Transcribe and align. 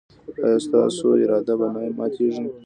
ایا 0.43 0.57
ستاسو 0.65 1.07
اراده 1.23 1.53
به 1.59 1.67
نه 1.73 1.81
ماتیږي؟ 1.97 2.45